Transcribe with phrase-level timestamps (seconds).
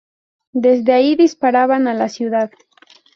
[0.55, 2.49] Desde ahí disparaban a la ciudad.